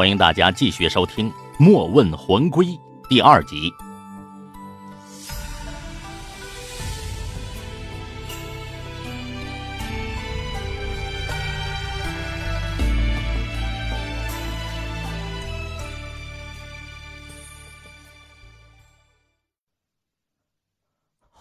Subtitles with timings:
[0.00, 2.64] 欢迎大家继续收听《莫问魂归》
[3.10, 3.70] 第二集。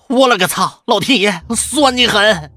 [0.09, 0.83] 我勒个操！
[0.85, 2.51] 老天爷，酸你狠！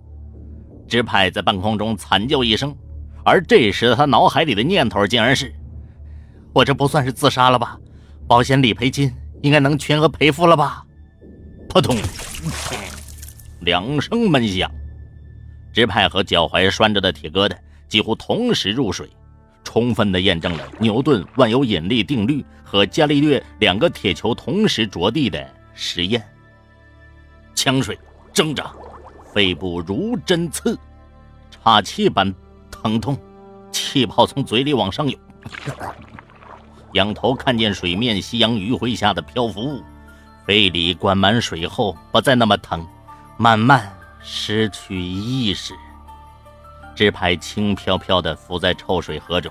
[0.89, 2.76] 支派在半空中惨叫一声，
[3.25, 5.54] 而这时他脑海里的念头竟然是。
[6.52, 7.79] 我这不算是自杀了吧？
[8.29, 9.12] 保险理赔金
[9.43, 10.84] 应该能全额赔付了吧？
[11.68, 11.96] 扑通，
[13.60, 14.70] 两声闷响，
[15.72, 17.57] 支派和脚踝拴着的铁疙瘩
[17.88, 19.08] 几乎同时入水，
[19.64, 26.22] 充分的验证了牛顿万有引力定律和伽利略两个铁球同时着地的实验。
[27.54, 27.98] 呛水
[28.32, 28.72] 挣扎，
[29.32, 30.79] 肺部如针刺，
[31.50, 32.32] 岔气般
[32.70, 33.19] 疼痛，
[33.70, 35.18] 气泡从嘴里往上涌。
[36.92, 39.82] 仰头看见水面夕阳余晖下的漂浮物，
[40.46, 42.86] 肺里灌满水后不再那么疼，
[43.36, 45.74] 慢慢失去意识。
[46.94, 49.50] 纸牌轻飘飘地浮在臭水河中，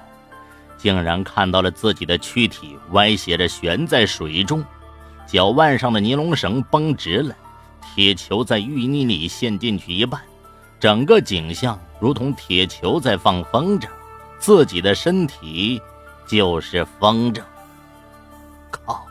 [0.78, 4.64] 竟然看到了自己的躯体歪斜着悬在水中，
[5.26, 7.36] 脚腕上的尼龙绳绷直了，
[7.82, 10.22] 铁球在淤泥里陷进去一半，
[10.80, 13.88] 整个景象如同铁球在放风筝，
[14.38, 15.82] 自己的身体。
[16.32, 17.42] 就是风筝。
[18.72, 19.06] 靠！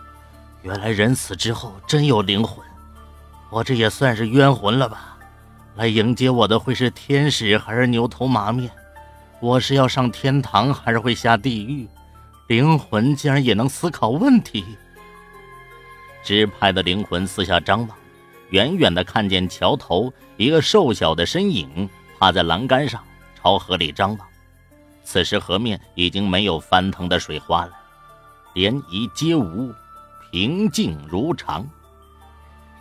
[0.62, 2.64] 原来人死之后真有灵魂，
[3.50, 5.18] 我这也算是冤魂了吧？
[5.76, 8.70] 来迎接我的会是天使还是牛头马面？
[9.38, 11.86] 我是要上天堂还是会下地狱？
[12.46, 14.64] 灵魂竟然也能思考问题。
[16.22, 17.96] 直派的灵魂四下张望，
[18.48, 21.86] 远远的看见桥头一个瘦小的身影
[22.18, 23.04] 趴在栏杆上，
[23.38, 24.29] 朝河里张望。
[25.10, 27.72] 此时河面已经没有翻腾的水花了，
[28.54, 29.74] 涟漪皆无，
[30.30, 31.68] 平静如常。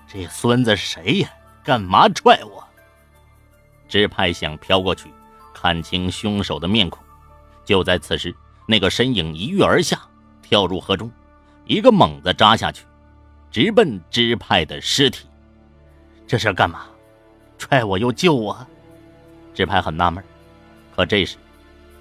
[0.07, 1.29] 这孙子谁呀？
[1.63, 2.63] 干嘛踹我？
[3.88, 5.12] 支派想飘过去，
[5.56, 7.03] 看清凶手的面孔。
[7.66, 8.35] 就在此时，
[8.68, 10.00] 那个身影一跃而下，
[10.44, 11.12] 跳入河中，
[11.66, 12.85] 一个猛子扎下去，
[13.50, 15.28] 直奔支派的尸体。
[16.28, 16.85] 这是干嘛？
[17.57, 18.56] 踹我又救我？
[19.51, 20.23] 支派很纳闷，
[20.95, 21.35] 可这时。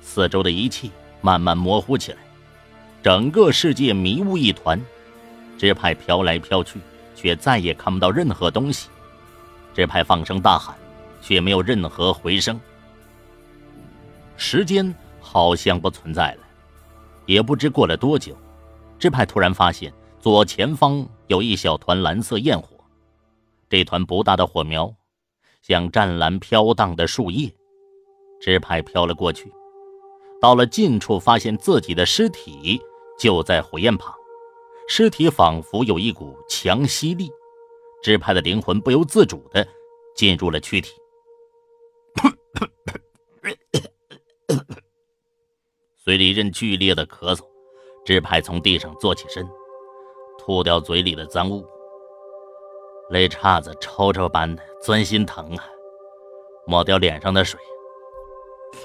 [0.09, 0.89] 四周的一切
[1.21, 2.19] 慢慢模糊起来，
[3.03, 4.81] 整个世界迷雾一团。
[5.59, 6.81] 支派飘来飘去，
[7.15, 8.89] 却再也看不到任何东西。
[9.75, 10.75] 支派放声大喊，
[11.21, 12.59] 却没有任何回声。
[14.39, 16.41] 时间好像不存在了，
[17.27, 18.35] 也不知过了多久，
[18.99, 22.79] 支派突然发现左前方有一小团蓝色焰火，
[23.69, 24.91] 这团不大的火苗
[25.61, 27.53] 像湛蓝飘荡的树叶。
[28.41, 29.53] 支派飘了过去。
[30.41, 32.81] 到了近处，发现自己的尸体
[33.19, 34.15] 就在火焰旁，
[34.88, 37.28] 尸体仿佛有一股强吸力，
[38.03, 39.66] 支派的灵魂不由自主地
[40.15, 40.93] 进入了躯体。
[45.97, 47.44] 随着一阵剧烈的咳嗽，
[48.05, 49.47] 支派从地上坐起身，
[50.38, 51.66] 吐掉嘴里的脏物，
[53.10, 55.65] 泪叉子抽抽般的钻心疼啊，
[56.66, 57.60] 抹掉脸上的水，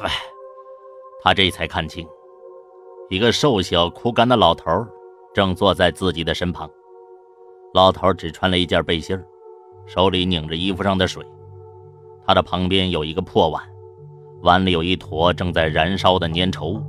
[0.01, 0.32] 哎。
[1.23, 2.05] 他这才看清，
[3.09, 4.85] 一个瘦小枯干的老头
[5.33, 6.69] 正坐在自己的身旁。
[7.73, 9.17] 老头只穿了一件背心
[9.87, 11.25] 手里拧着衣服上的水。
[12.27, 13.63] 他的旁边有一个破碗，
[14.41, 16.83] 碗里有一坨正在燃烧的粘稠物。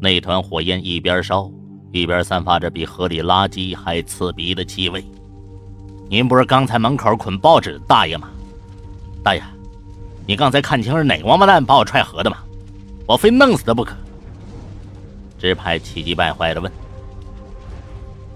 [0.00, 1.50] 那团火焰一边烧，
[1.90, 5.04] 一边散发着比河里垃圾还刺鼻的气味。
[6.08, 8.28] 您不是刚才门口捆报纸的大爷吗？
[9.24, 9.42] 大爷，
[10.24, 12.36] 你刚才看清是哪个王八蛋把我踹河的吗？
[13.06, 13.94] 我非弄死他不可！
[15.38, 16.72] 支派气急败坏的问：“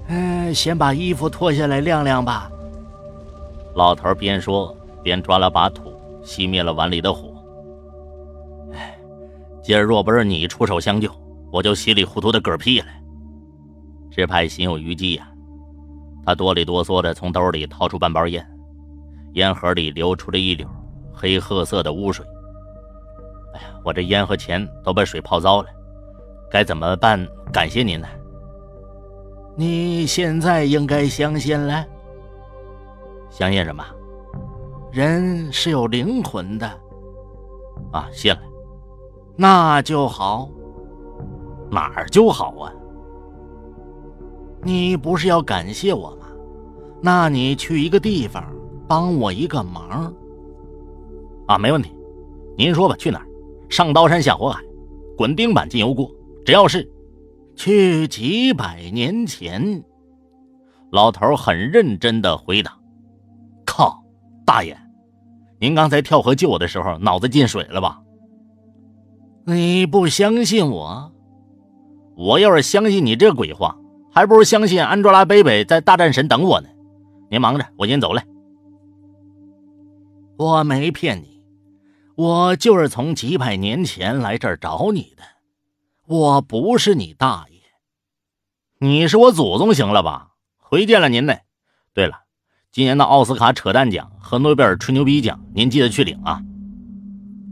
[0.09, 2.51] 嗯，先把衣服脱下来晾晾吧。”
[3.75, 5.93] 老头边说边抓了把土，
[6.23, 7.33] 熄灭了碗里的火。
[8.75, 8.99] 哎，
[9.63, 11.11] 今儿若不是你出手相救，
[11.51, 12.87] 我就稀里糊涂的嗝屁了。
[14.11, 15.31] 支派心有余悸呀，
[16.27, 18.47] 他哆里哆嗦的从兜里掏出半包烟，
[19.35, 20.67] 烟盒里流出了一绺
[21.15, 22.27] 黑褐色的污水。
[23.55, 25.69] 哎呀，我这烟和钱都被水泡糟了，
[26.51, 27.27] 该怎么办？
[27.53, 28.07] 感谢您呢。
[29.57, 31.85] 你现在应该相信了。
[33.31, 33.85] 相信什么？
[34.93, 36.67] 人是有灵魂的。
[37.93, 38.41] 啊，信了。
[39.37, 40.49] 那就好。
[41.71, 42.73] 哪儿就好啊？
[44.63, 46.27] 你不是要感谢我吗？
[47.01, 48.45] 那你去一个地方
[48.87, 50.13] 帮我一个忙。
[51.47, 51.95] 啊，没问题。
[52.57, 53.28] 您说吧，去哪儿？
[53.69, 54.61] 上刀山下火海，
[55.17, 56.11] 滚钉板进油锅，
[56.45, 56.91] 只要是
[57.57, 59.85] 去几百年前。
[60.91, 62.79] 老头很认真的回答
[63.67, 64.03] ：“靠，
[64.47, 64.77] 大爷，
[65.61, 68.01] 您刚才跳河救我的时候脑子进水了吧？
[69.45, 71.13] 你不相信我？
[72.17, 73.79] 我要是相信你这鬼话，
[74.11, 76.69] 还不如相信安卓拉贝贝在大战神等我呢。
[77.31, 78.23] 您忙着，我先走了。
[80.39, 81.38] 我没骗你，
[82.19, 85.23] 我就是从几百年前来这儿找你的，
[86.09, 87.61] 我不是你大爷，
[88.81, 91.35] 你是我祖宗，行了吧？”回见了您呢。
[91.95, 92.23] 对了，
[92.73, 96.43] 今年的奥斯卡扯淡奖和诺贝尔吹牛逼奖，您记得去领啊！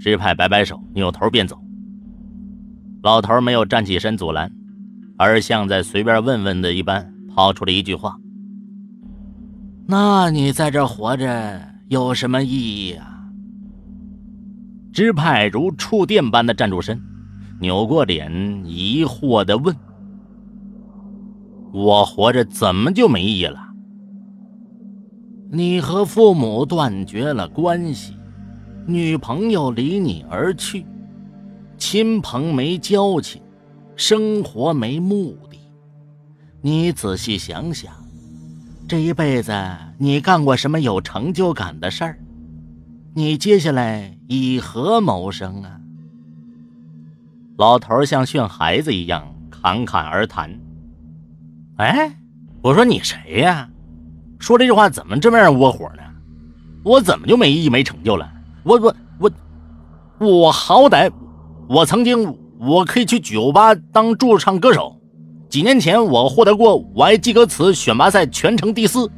[0.00, 1.56] 支派摆摆手，扭头便走。
[3.04, 4.50] 老头没有站起身阻拦，
[5.16, 8.16] 而像在随便问问的一般，抛出了一句话
[9.86, 13.12] ：“那你在这活着有什么意义啊？”
[14.96, 16.98] 支派如触电般的站住身，
[17.60, 18.32] 扭过脸，
[18.64, 19.76] 疑惑的问。
[21.70, 23.60] 我活着怎么就没意义了？
[25.52, 28.16] 你和父母断绝了关系，
[28.86, 30.86] 女朋友离你而去，
[31.76, 33.42] 亲朋没交情，
[33.96, 35.58] 生活没目的。
[36.62, 37.92] 你仔细想想，
[38.88, 39.52] 这一辈子
[39.98, 42.18] 你干过什么有成就感的事儿？
[43.18, 45.80] 你接下来以何谋生啊？
[47.56, 50.60] 老头像训孩子一样侃侃而谈。
[51.76, 52.14] 哎，
[52.60, 53.70] 我说你谁呀？
[54.38, 56.02] 说这句话怎么这么让窝火呢？
[56.84, 58.30] 我怎么就没意、没成就了？
[58.64, 58.94] 我我
[60.18, 61.10] 我，我好歹
[61.70, 64.94] 我曾经我可以去酒吧当驻唱歌手，
[65.48, 69.10] 几年前我获得过我爱记歌词选拔赛全程第四，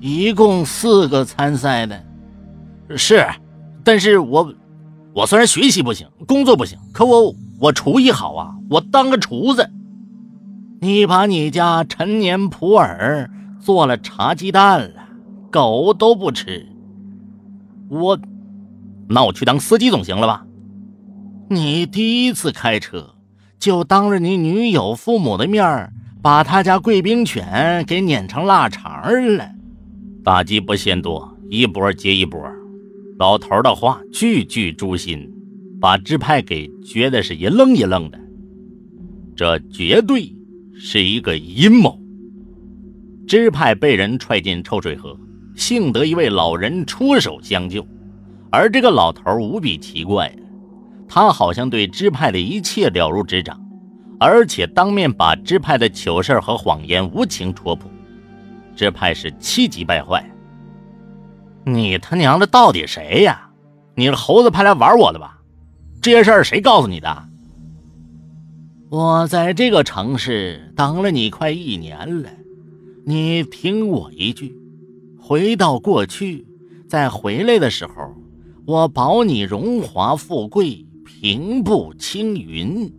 [0.00, 2.02] 一共四个参赛的，
[2.96, 3.26] 是，
[3.84, 4.54] 但是我
[5.14, 9.68] 我虽然学习不行，工作不行，可我我厨艺好啊，我当个厨子。
[10.80, 13.28] 你把你家陈年普洱
[13.60, 14.90] 做了茶鸡蛋了，
[15.50, 16.66] 狗都不吃。
[17.88, 18.18] 我，
[19.08, 20.46] 那我去当司机总行了吧？
[21.50, 23.14] 你第一次开车，
[23.58, 25.92] 就当着你女友父母的面
[26.22, 29.50] 把他家贵宾犬给撵成腊肠了。
[30.22, 32.40] 打击不嫌多，一波接一波。
[33.18, 35.28] 老头的话句句诛心，
[35.80, 38.18] 把支派给撅的是一愣一愣的。
[39.36, 40.34] 这绝对。
[40.80, 41.98] 是一个阴谋。
[43.26, 45.18] 支派被人踹进臭水河，
[45.56, 47.84] 幸得一位老人出手相救。
[48.48, 50.32] 而这个老头无比奇怪，
[51.08, 53.60] 他好像对支派的一切了如指掌，
[54.20, 57.90] 而且当面把支派的糗事和谎言无情戳破。
[58.76, 60.24] 支派是气急败坏。
[61.72, 63.50] 你他娘的到底谁呀？
[63.94, 65.38] 你是猴子派来玩我的吧？
[66.00, 67.28] 这些事儿谁告诉你的？
[68.88, 72.30] 我在这个城市等了你快一年了，
[73.04, 74.56] 你听我一句，
[75.20, 76.46] 回到过去，
[76.88, 78.14] 再回来的时候，
[78.64, 82.90] 我保你荣华富贵，平步青云。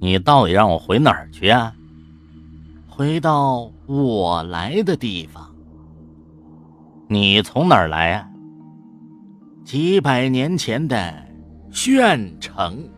[0.00, 1.72] 你到底让我回哪儿去啊？
[2.88, 5.51] 回到我来的地方。
[7.12, 8.26] 你从哪儿来啊？
[9.66, 11.14] 几百年前的
[11.70, 12.88] 县城。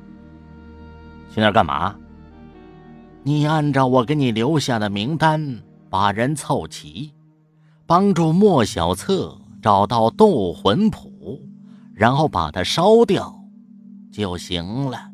[1.33, 1.97] 去那儿干嘛？
[3.25, 5.61] 你按照我给你留下的名单
[5.91, 7.13] 把人凑齐，
[7.87, 11.43] 帮助莫小策找到斗魂谱，
[11.93, 13.37] 然后把它烧掉
[14.13, 15.11] 就行了。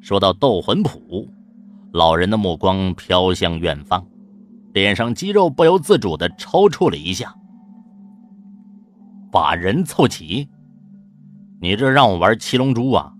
[0.00, 1.28] 说到斗魂谱，
[1.92, 4.02] 老人的目光飘向远方，
[4.72, 7.34] 脸上肌肉不由自主的抽搐了一下。
[9.30, 10.48] 把人凑齐？
[11.60, 13.12] 你这让我玩七龙珠啊？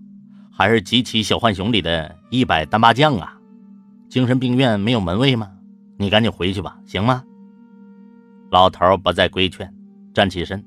[0.51, 3.37] 还是集齐小浣熊里的一百单八将啊！
[4.09, 5.51] 精神病院没有门卫吗？
[5.97, 7.23] 你赶紧回去吧，行吗？
[8.51, 9.71] 老头不再规劝，
[10.13, 10.63] 站起身，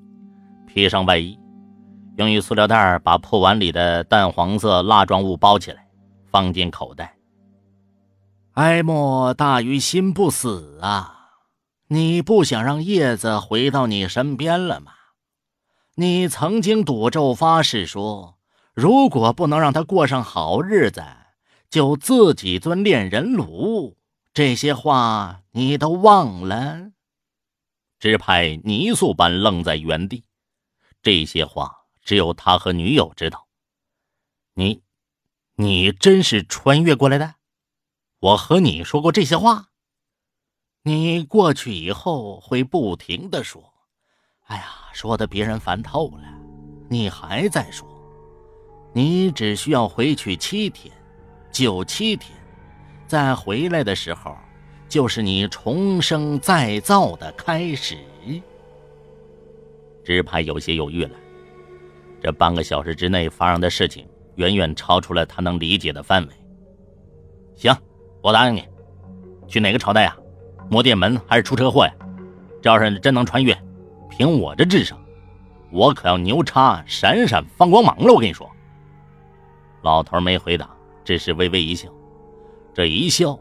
[0.66, 1.38] 披上外衣，
[2.16, 5.86] 用一塑料袋把破碗里的淡黄色蜡状物包起来，
[6.30, 7.16] 放进口袋。
[8.54, 11.16] 哀莫大于心不死啊！
[11.88, 14.92] 你不想让叶子回到你身边了吗？
[15.96, 18.36] 你曾经赌咒发誓说。
[18.72, 21.04] 如果不能让他过上好日子，
[21.68, 23.98] 就自己钻炼人炉。
[24.32, 26.92] 这些话你都忘了？
[27.98, 30.24] 支派泥塑般愣在原地。
[31.02, 33.48] 这些话只有他和女友知道。
[34.54, 34.82] 你，
[35.56, 37.34] 你真是穿越过来的？
[38.20, 39.70] 我和你说过这些话？
[40.84, 43.69] 你过去以后会不停的说
[44.50, 46.22] ：“哎呀，说的别人烦透了。”
[46.88, 47.88] 你还在说。
[48.92, 50.92] 你只需要回去七天，
[51.52, 52.36] 九七天，
[53.06, 54.36] 再回来的时候，
[54.88, 57.96] 就是你重生再造的开始。
[60.02, 61.16] 支派有些犹豫了，
[62.20, 64.04] 这半个小时之内发生的事情
[64.34, 66.34] 远远超出了他能理解的范围。
[67.54, 67.72] 行，
[68.20, 68.64] 我答应你。
[69.46, 70.16] 去哪个朝代呀？
[70.68, 71.94] 摸电门还是出车祸呀？
[72.60, 73.56] 这要是真能穿越，
[74.10, 74.98] 凭我这智商，
[75.70, 78.12] 我可要牛叉闪闪放光芒了！
[78.12, 78.50] 我跟你说。
[79.82, 80.68] 老头没回答，
[81.02, 81.88] 只是微微一笑。
[82.74, 83.38] 这一笑，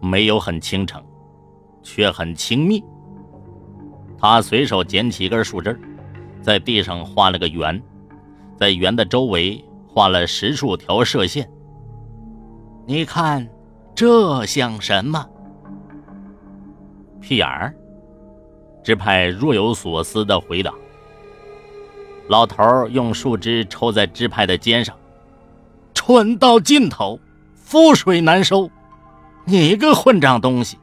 [0.00, 1.02] 没有很倾城，
[1.82, 2.84] 却很轻蔑。
[4.18, 5.80] 他随手捡起一根树枝，
[6.42, 7.82] 在地上画了个圆，
[8.58, 11.50] 在圆的周围画了十数条射线。
[12.86, 13.48] 你看，
[13.94, 15.26] 这像什么？
[17.20, 17.74] 屁眼儿，
[18.90, 20.74] 支派若有所思的回答。
[22.26, 24.96] 老头用树枝抽在支派的肩上，
[25.94, 27.20] 蠢到尽头，
[27.64, 28.68] 覆水难收。
[29.44, 30.76] 你个混账东西，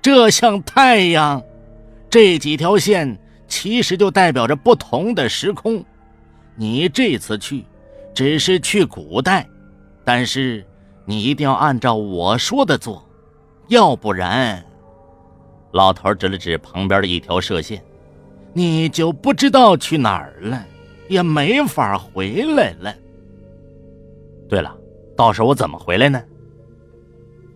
[0.00, 1.42] 这像太阳，
[2.08, 5.84] 这几条线其实就代表着不同的时空。
[6.54, 7.64] 你这次去，
[8.14, 9.48] 只是去古代，
[10.04, 10.64] 但是
[11.04, 13.04] 你一定要按照我说的做，
[13.66, 14.64] 要不然。
[15.72, 17.82] 老头指了指旁边的一条射线，
[18.52, 20.66] 你就不知道去哪儿了，
[21.08, 22.94] 也没法回来了。
[24.48, 24.76] 对了，
[25.16, 26.22] 到时候我怎么回来呢？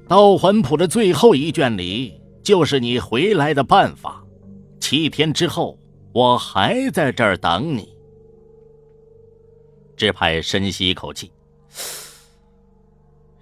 [0.06, 4.22] 道魂谱的最后一卷里就是你回来的办法。
[4.78, 5.78] 七天之后，
[6.12, 7.96] 我还在这儿等你。
[9.96, 11.32] 智派深吸一口气，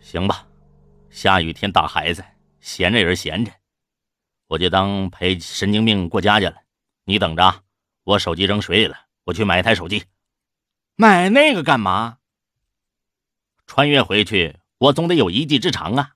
[0.01, 0.47] 行吧，
[1.09, 2.23] 下雨天打孩子，
[2.61, 3.51] 闲着也是闲着。
[4.51, 6.57] 我就当陪神经病过家家了，
[7.05, 7.55] 你等着，
[8.03, 10.03] 我手机扔水里了，我去买一台手机。
[10.97, 12.17] 买那个干嘛？
[13.65, 16.11] 穿越回去，我总得有一技之长啊。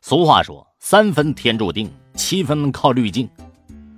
[0.00, 3.28] 俗话说，三分天注定，七分靠滤镜。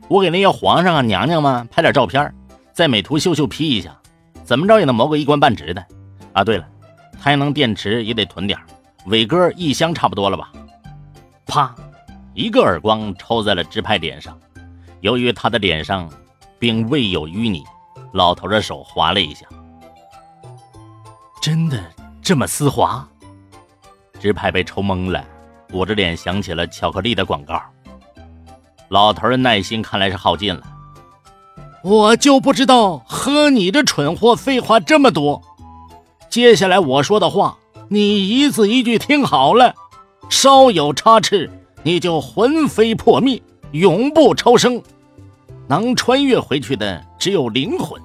[0.08, 2.34] 我给那些皇上啊、娘娘们拍点照片，
[2.72, 3.96] 在美图秀秀 P 一下，
[4.42, 5.86] 怎么着也能谋个一官半职的。
[6.32, 6.68] 啊，对了，
[7.22, 8.58] 太阳能电池也得囤点
[9.06, 10.52] 伟哥一箱差不多了吧？
[11.46, 11.72] 啪。
[12.36, 14.38] 一个耳光抽在了支派脸上，
[15.00, 16.06] 由于他的脸上
[16.58, 17.64] 并未有淤泥，
[18.12, 19.46] 老头的手滑了一下。
[21.40, 21.82] 真的
[22.20, 23.08] 这么丝滑？
[24.20, 25.24] 支派被抽懵了，
[25.72, 27.58] 捂着脸想起了巧克力的广告。
[28.90, 30.62] 老头的耐心看来是耗尽了。
[31.82, 35.40] 我就不知道和你这蠢货废话这么多。
[36.28, 37.56] 接下来我说的话，
[37.88, 39.74] 你一字一句听好了，
[40.28, 41.50] 稍有差池。
[41.86, 43.40] 你就魂飞魄灭，
[43.70, 44.82] 永不超生。
[45.68, 48.02] 能穿越回去的只有灵魂，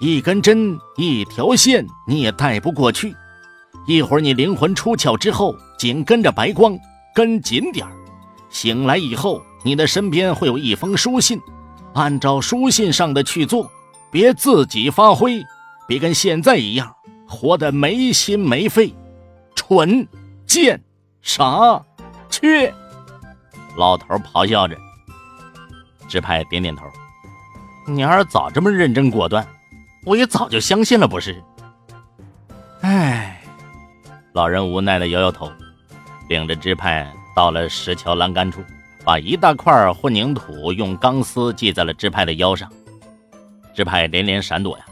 [0.00, 3.16] 一根针、一条线你也带不过去。
[3.86, 6.78] 一会儿你灵魂出窍之后，紧跟着白光，
[7.14, 7.92] 跟紧点儿。
[8.50, 11.40] 醒来以后，你的身边会有一封书信，
[11.94, 13.70] 按照书信上的去做，
[14.10, 15.42] 别自己发挥，
[15.88, 16.94] 别跟现在一样
[17.26, 18.94] 活得没心没肺、
[19.54, 20.06] 蠢、
[20.46, 20.78] 贱、
[21.22, 21.82] 傻、
[22.28, 22.70] 缺。
[23.76, 24.76] 老头咆哮着，
[26.08, 26.84] 支派点点头。
[27.86, 29.46] 你要是早这么认真果断，
[30.04, 31.42] 我也早就相信了，不是？
[32.82, 33.42] 唉，
[34.32, 35.50] 老人无奈的摇摇头，
[36.28, 38.62] 领着支派到了石桥栏杆处，
[39.04, 42.70] 把一大块混凝土用钢丝系在了支派的腰上。
[43.74, 44.84] 支派连连闪躲呀，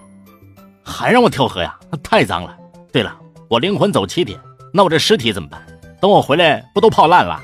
[0.83, 1.79] 还让我跳河呀？
[2.03, 2.57] 太脏了！
[2.93, 3.15] 对了，
[3.49, 4.39] 我灵魂走七天，
[4.73, 5.61] 那我这尸体怎么办？
[6.01, 7.41] 等我回来，不都泡烂了？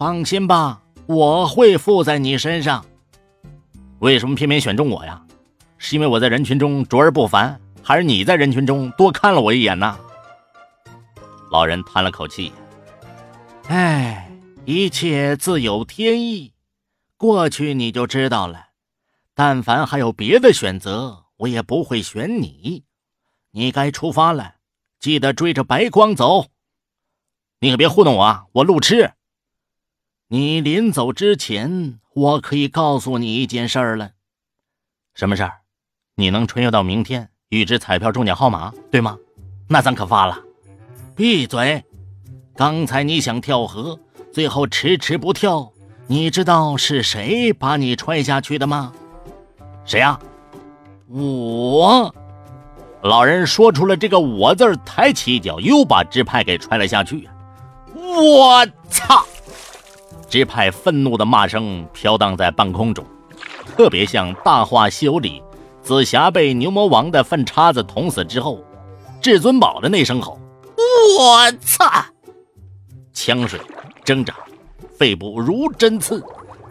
[0.00, 2.82] 放心吧，我会附在你身上。
[3.98, 5.22] 为什么偏偏选中我呀？
[5.76, 10.00] 是因为我在人群中卓而不凡，还是你在人群中多看了我一眼呢？
[11.50, 12.50] 老人叹了口气
[13.68, 14.26] ：“哎，
[14.64, 16.54] 一切自有天意，
[17.18, 18.68] 过去你就知道了。
[19.34, 22.84] 但凡还有别的选择，我也不会选你。
[23.50, 24.54] 你该出发了，
[24.98, 26.46] 记得追着白光走。
[27.58, 28.46] 你可别糊弄我啊！
[28.52, 29.12] 我路痴。”
[30.32, 34.12] 你临走之前，我可以告诉你一件事儿了。
[35.12, 35.52] 什么事儿？
[36.14, 39.18] 你能穿越到明天，预知彩票中奖号码，对吗？
[39.66, 40.38] 那咱可发了。
[41.16, 41.84] 闭嘴！
[42.54, 43.98] 刚才你想跳河，
[44.32, 45.72] 最后迟迟不跳，
[46.06, 48.92] 你知道是谁把你踹下去的吗？
[49.84, 50.16] 谁呀？
[51.08, 52.14] 我。
[53.02, 57.28] 老人说出了这个“我”字，抬起一脚，又把支派给踹了下去。
[57.96, 59.26] 我操！
[60.30, 63.04] 支派愤怒的骂声飘荡在半空中，
[63.66, 65.42] 特别像《大话西游》里
[65.82, 68.64] 紫霞被牛魔王的粪叉子捅死之后，
[69.20, 70.38] 至尊宝的那声吼
[71.18, 71.84] ：“我操！
[73.12, 73.60] 枪水
[74.04, 74.32] 挣扎，
[74.96, 76.22] 肺部如针刺，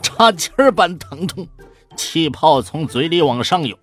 [0.02, 1.46] 插气儿般疼痛，
[1.98, 3.78] 气泡从嘴里往上涌。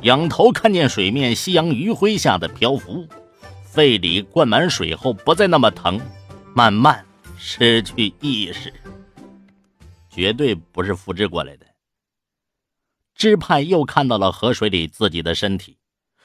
[0.00, 3.06] 仰头看见水面，夕阳余晖下的漂浮，
[3.62, 6.00] 肺里灌满水后不再那么疼，
[6.54, 7.04] 慢慢
[7.38, 8.72] 失去意识。
[10.10, 11.66] 绝对不是复制过来的。
[13.14, 15.78] 支派又看到了河水里自己的身体，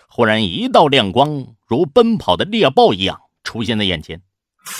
[0.10, 4.22] 忽然一道亮光如奔跑的猎豹一样出现在眼前，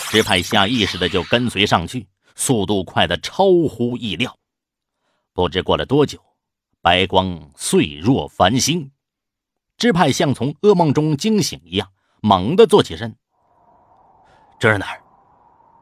[0.10, 4.38] 支派下意识的就跟随上去，速度快的超乎意料。
[5.34, 6.20] 不知过了多久。
[6.82, 8.92] 白光碎若繁星，
[9.78, 11.90] 支派像从噩梦中惊醒一样，
[12.22, 13.16] 猛地坐起身。
[14.60, 15.03] 这是哪儿？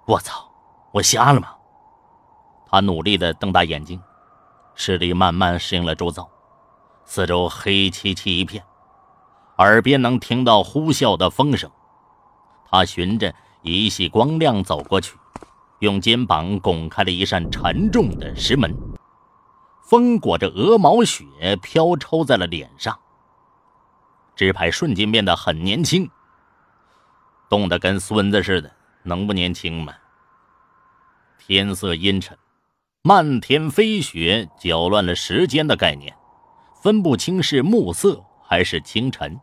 [0.05, 0.49] 我操！
[0.91, 1.55] 我瞎了吗？
[2.69, 4.01] 他努力的瞪大眼睛，
[4.75, 6.29] 视力慢慢适应了周遭，
[7.05, 8.63] 四周黑漆漆一片，
[9.57, 11.69] 耳边能听到呼啸的风声。
[12.69, 15.17] 他循着一系光亮走过去，
[15.79, 18.75] 用肩膀拱开了一扇沉重的石门。
[19.83, 22.97] 风裹着鹅毛雪飘抽在了脸上，
[24.35, 26.09] 支派瞬间变得很年轻，
[27.49, 28.71] 冻得跟孙子似的，
[29.03, 29.93] 能不年轻吗？
[31.37, 32.37] 天色阴沉，
[33.01, 36.15] 漫天飞雪搅乱了时间的概念，
[36.81, 39.39] 分不清是暮色还是清晨。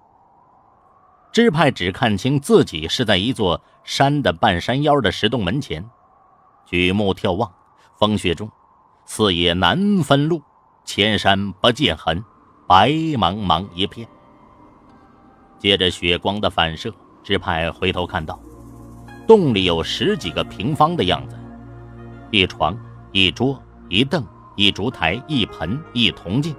[1.32, 5.84] 支派只看清自己是在一座山的半山腰的石洞门前，
[6.64, 7.52] 举目眺望，
[7.98, 8.50] 风雪中。
[9.04, 10.42] 四野难分路，
[10.84, 12.22] 千山不见痕，
[12.66, 14.06] 白茫茫一片。
[15.58, 18.38] 借着雪光的反射，支派回头看到，
[19.28, 21.36] 洞里有十几个平方的样子，
[22.30, 22.74] 一床，
[23.12, 26.56] 一桌，一凳，一烛台，一盆，一铜镜，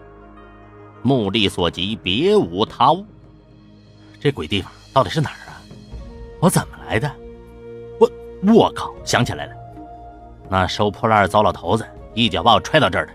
[1.02, 3.04] 目力所及，别无他物。
[4.20, 5.58] 这鬼地方到底是哪儿啊？
[6.40, 7.12] 我怎么来的？
[8.00, 8.08] 我
[8.54, 8.94] 我靠！
[9.04, 9.54] 想起来了，
[10.48, 11.84] 那收破烂糟老头子。
[12.14, 13.14] 一脚把我踹到这儿的，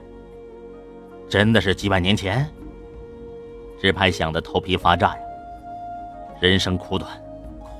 [1.28, 2.44] 真的是几百年前。
[3.80, 5.22] 支派想的头皮发炸呀！
[6.40, 7.08] 人生苦短，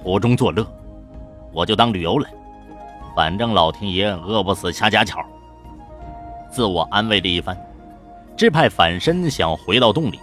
[0.03, 0.65] 苦中作乐，
[1.55, 2.29] 我就当旅游了。
[3.17, 5.25] 反正老天爷饿不死瞎家巧。
[6.51, 7.57] 自我安慰了一番，
[8.37, 10.19] 支派反身想回到洞里，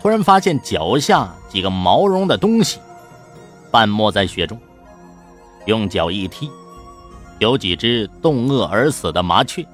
[0.00, 2.80] 突然发现脚下几个毛绒的东西
[3.70, 4.58] 半没在雪中，
[5.66, 6.50] 用脚一踢，
[7.38, 9.64] 有几只冻饿而死的麻雀。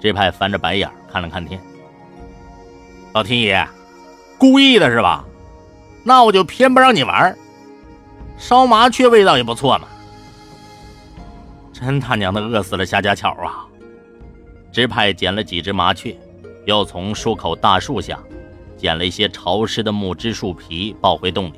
[0.00, 1.60] 这派翻着白眼看了看天，
[3.12, 3.66] 老天爷，
[4.38, 5.24] 故意的是吧？
[6.04, 7.36] 那我就偏不让你玩。
[8.38, 9.88] 烧麻雀味道也不错嘛。
[11.72, 13.66] 真他娘的饿死了夏家巧啊！
[14.72, 16.16] 支派捡了几只麻雀，
[16.64, 18.18] 又从树口大树下
[18.76, 21.54] 捡了一些潮湿的木枝树皮，抱回洞里。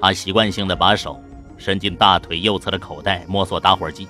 [0.00, 1.20] 他习惯性的把手
[1.56, 4.06] 伸进大腿右侧的口袋，摸索打火机，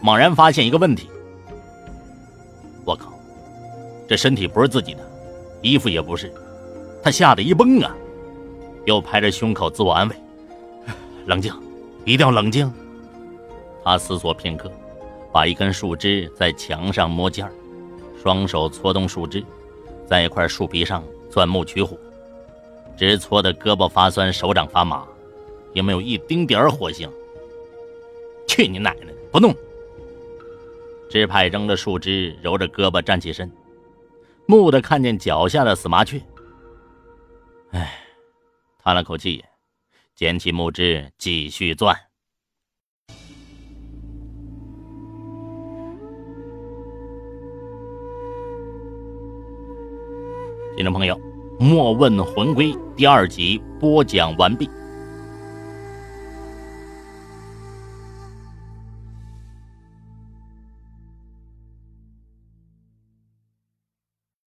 [0.00, 1.08] 猛然发现一个问题。
[2.84, 3.12] 我靠，
[4.06, 5.00] 这身体不是自己的，
[5.62, 6.32] 衣服也不是，
[7.02, 7.94] 他吓得一蹦啊，
[8.84, 10.16] 又拍着胸口自我安慰
[11.28, 11.52] ：“冷静，
[12.04, 12.72] 一定要冷静。”
[13.84, 14.72] 他思索片刻，
[15.32, 17.52] 把一根树枝在墙上摸尖儿，
[18.20, 19.44] 双手搓动树枝，
[20.06, 21.96] 在一块树皮上钻木取火，
[22.96, 25.06] 直搓的胳膊发酸，手掌发麻，
[25.72, 27.08] 也没有一丁点儿火星。
[28.46, 29.54] 去你奶奶的，不弄！
[31.10, 33.50] 支派扔了树枝，揉着胳膊站起身，
[34.46, 36.20] 蓦地看见脚下的死麻雀。
[37.70, 38.00] 唉，
[38.82, 39.44] 叹了口气，
[40.18, 41.96] 捡起木枝继续钻。
[50.76, 51.16] 听众朋友，
[51.60, 54.68] 《莫问魂归》第二集播讲完毕。